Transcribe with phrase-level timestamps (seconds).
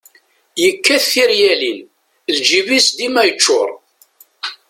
[0.61, 1.79] Yekkat tiryalin,
[2.35, 3.69] lǧib-is dima yeččur.